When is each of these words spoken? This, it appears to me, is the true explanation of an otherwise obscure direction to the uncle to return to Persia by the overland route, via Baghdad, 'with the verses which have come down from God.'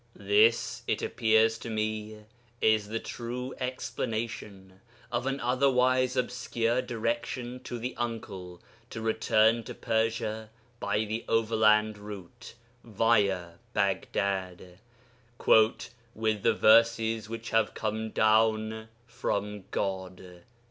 This, 0.17 0.81
it 0.87 1.03
appears 1.03 1.59
to 1.59 1.69
me, 1.69 2.23
is 2.59 2.87
the 2.87 2.97
true 2.99 3.53
explanation 3.59 4.81
of 5.11 5.27
an 5.27 5.39
otherwise 5.39 6.17
obscure 6.17 6.81
direction 6.81 7.59
to 7.65 7.77
the 7.77 7.95
uncle 7.97 8.63
to 8.89 8.99
return 8.99 9.61
to 9.65 9.75
Persia 9.75 10.49
by 10.79 11.05
the 11.05 11.23
overland 11.29 11.99
route, 11.99 12.55
via 12.83 13.59
Baghdad, 13.75 14.79
'with 15.45 16.41
the 16.41 16.53
verses 16.55 17.29
which 17.29 17.51
have 17.51 17.75
come 17.75 18.09
down 18.09 18.87
from 19.05 19.65
God.' 19.69 20.41